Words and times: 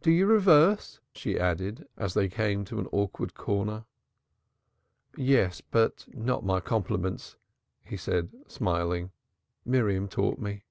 Do 0.00 0.10
you 0.10 0.24
reverse?" 0.24 1.00
she 1.12 1.38
added, 1.38 1.86
as 1.98 2.14
they 2.14 2.28
came 2.30 2.64
to 2.64 2.78
an 2.80 2.86
awkward 2.92 3.34
corner. 3.34 3.84
"Yes 5.18 5.60
but 5.60 6.06
not 6.14 6.46
my 6.46 6.60
compliments," 6.60 7.36
he 7.84 7.98
said 7.98 8.30
smiling. 8.48 9.10
"Miriam 9.66 10.08
taught 10.08 10.38
me." 10.38 10.62